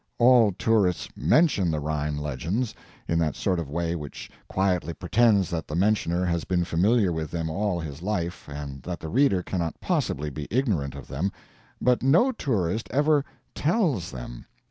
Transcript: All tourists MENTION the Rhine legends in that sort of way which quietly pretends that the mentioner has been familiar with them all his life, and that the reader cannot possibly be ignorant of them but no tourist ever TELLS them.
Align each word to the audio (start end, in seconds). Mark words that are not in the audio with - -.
All 0.17 0.51
tourists 0.53 1.09
MENTION 1.15 1.69
the 1.69 1.79
Rhine 1.79 2.17
legends 2.17 2.73
in 3.07 3.19
that 3.19 3.35
sort 3.35 3.59
of 3.59 3.69
way 3.69 3.95
which 3.95 4.31
quietly 4.47 4.95
pretends 4.95 5.51
that 5.51 5.67
the 5.67 5.75
mentioner 5.75 6.25
has 6.25 6.43
been 6.43 6.63
familiar 6.63 7.13
with 7.13 7.29
them 7.29 7.51
all 7.51 7.79
his 7.79 8.01
life, 8.01 8.49
and 8.49 8.81
that 8.81 8.99
the 8.99 9.09
reader 9.09 9.43
cannot 9.43 9.79
possibly 9.79 10.31
be 10.31 10.47
ignorant 10.49 10.95
of 10.95 11.07
them 11.07 11.31
but 11.79 12.01
no 12.01 12.31
tourist 12.31 12.87
ever 12.89 13.23
TELLS 13.53 14.09
them. 14.09 14.45